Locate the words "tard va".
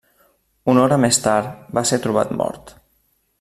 1.25-1.85